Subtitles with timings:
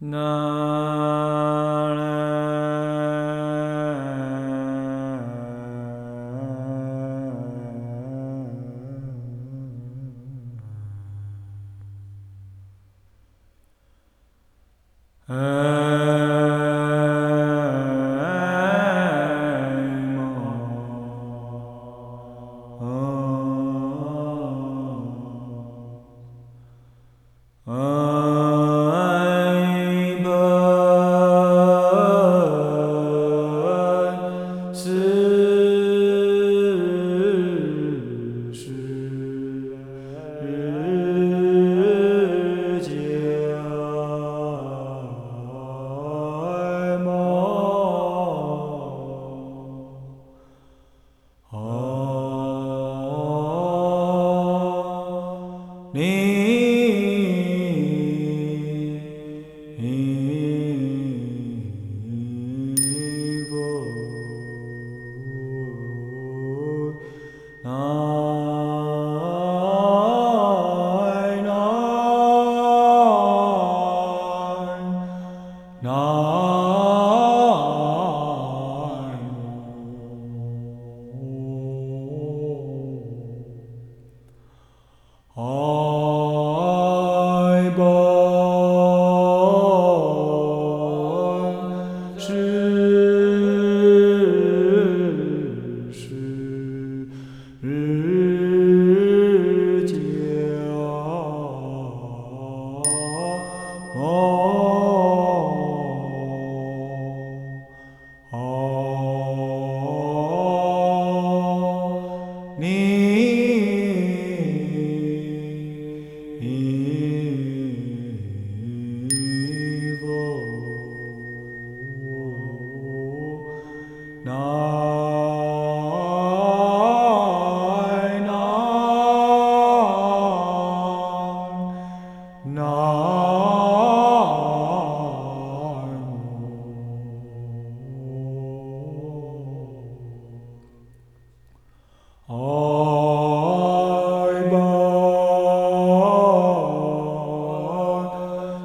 [0.00, 1.19] Na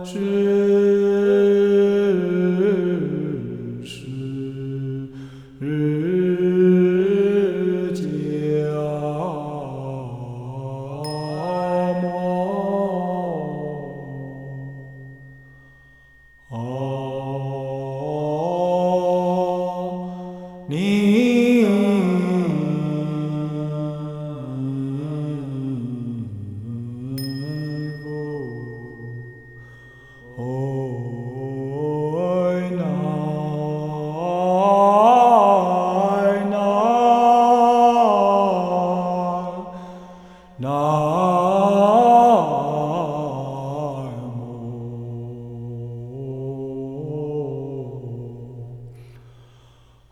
[0.06, 0.55] 是。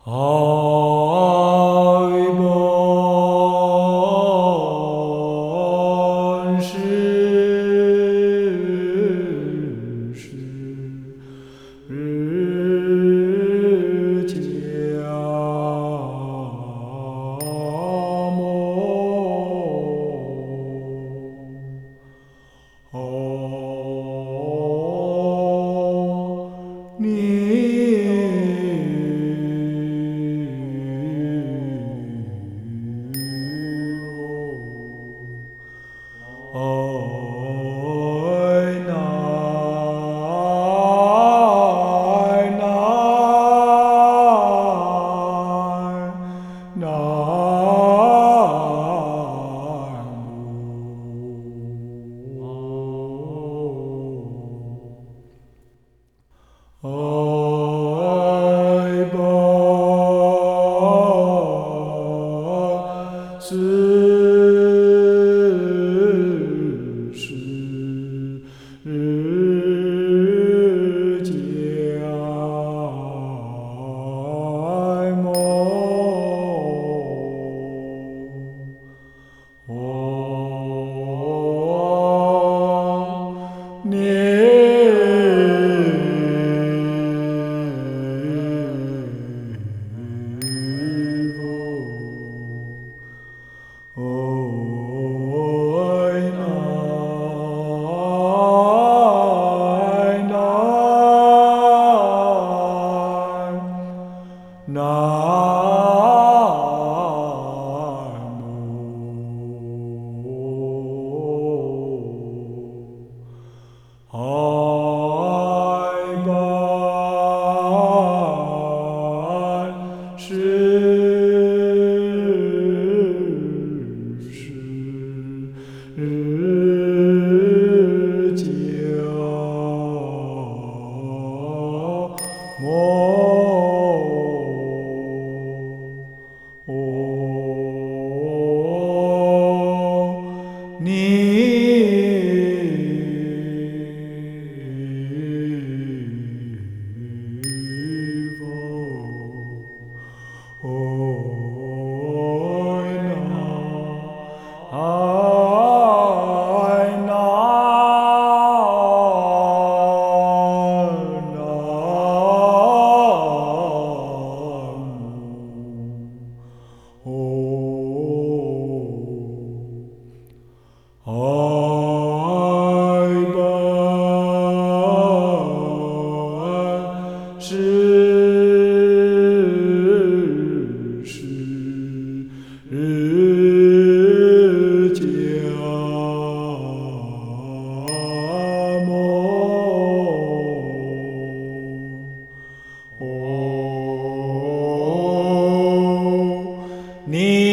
[0.06, 0.73] Oh.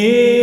[0.01, 0.40] Deus.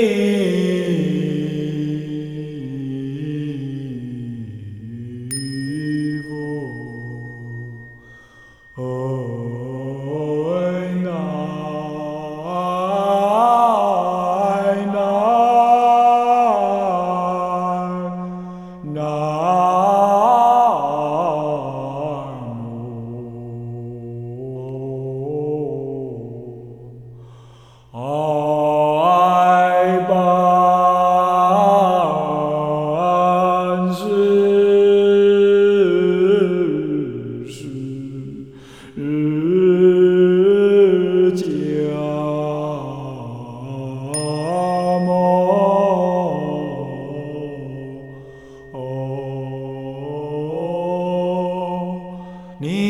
[52.60, 52.87] 哦。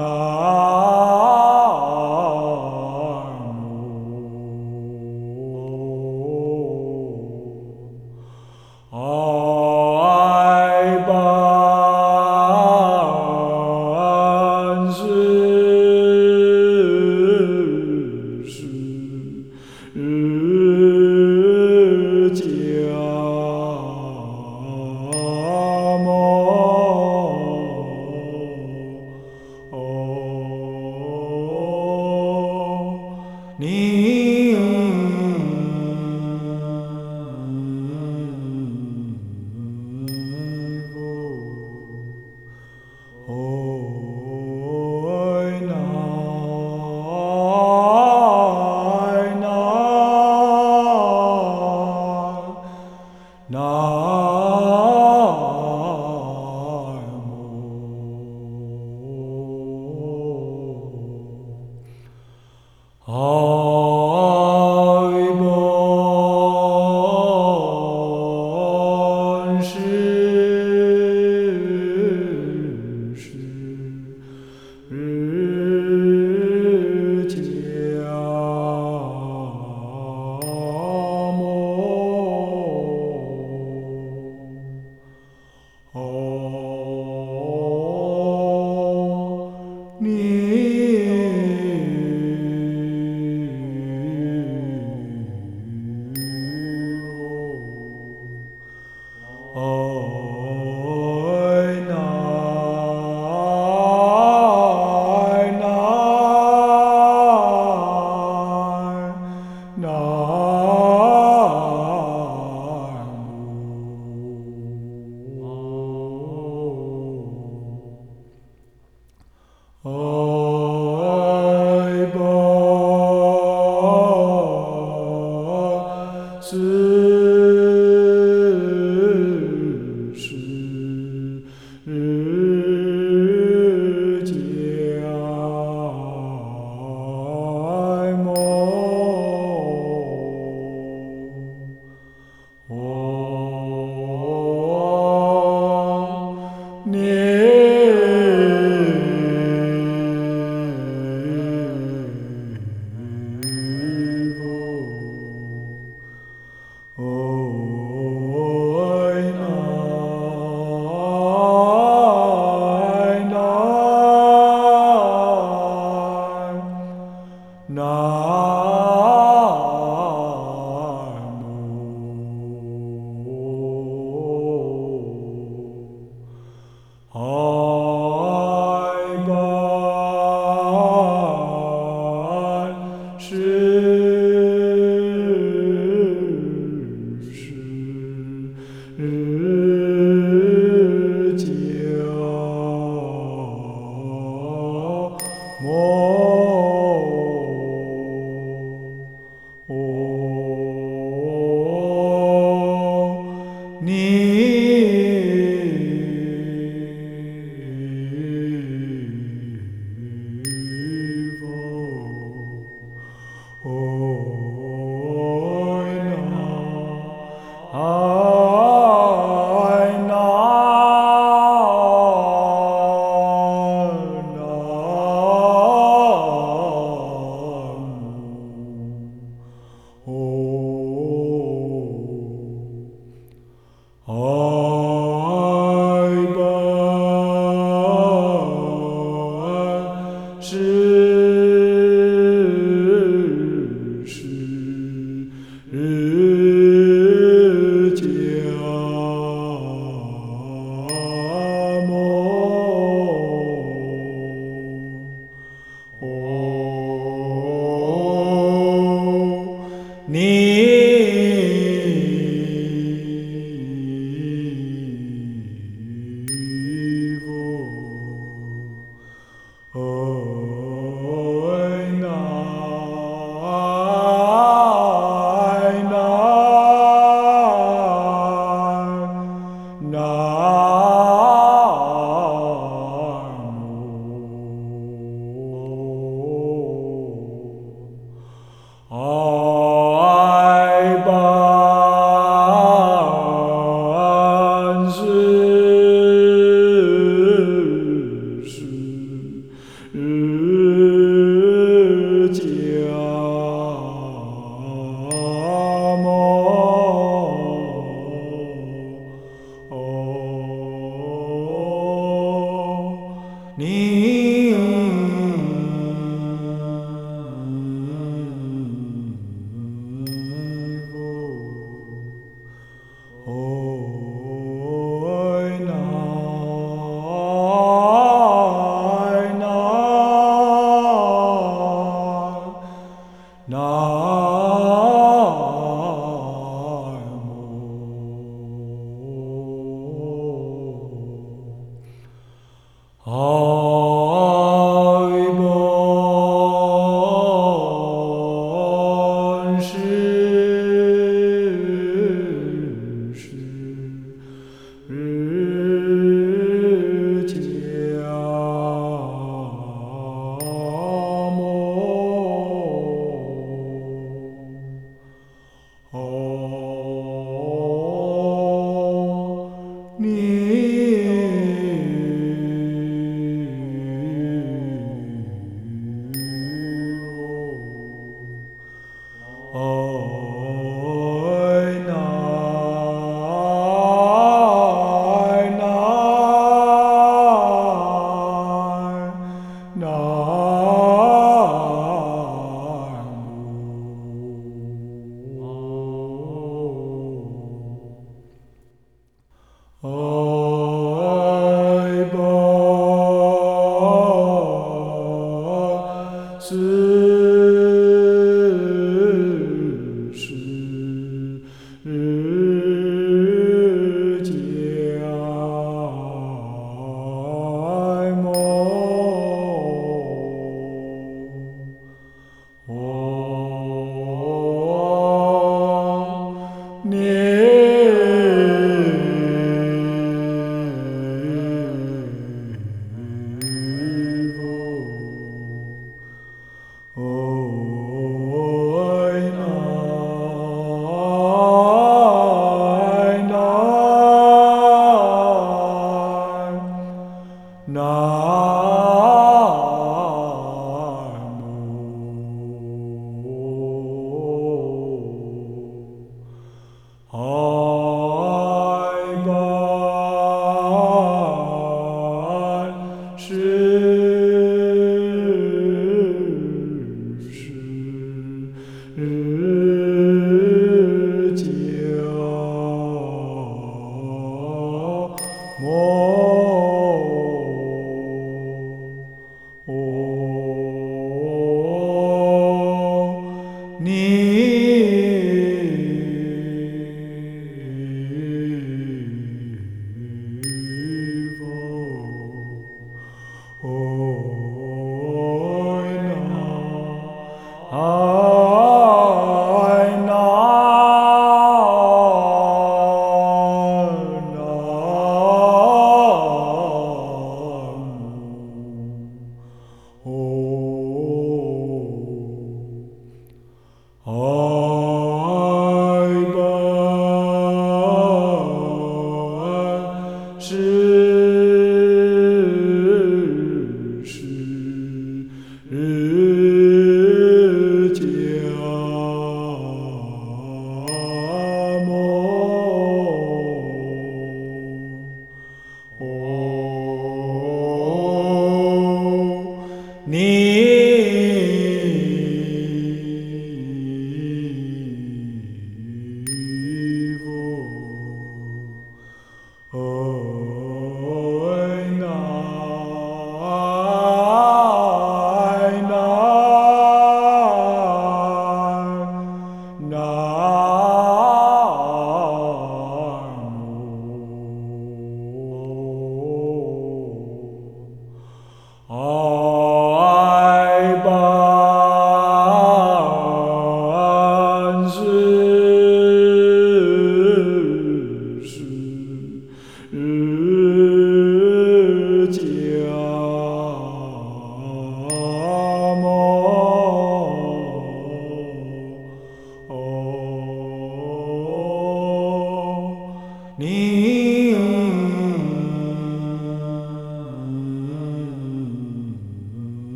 [0.00, 0.37] Oh.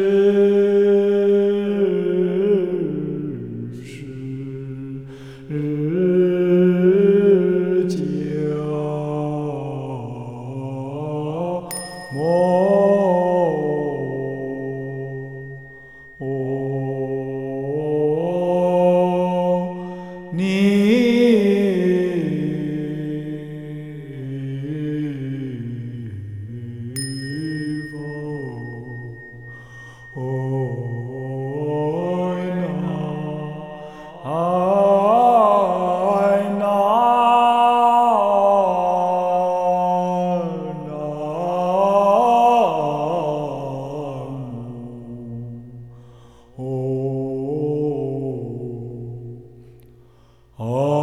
[0.00, 0.59] 是
[50.62, 50.99] Oh.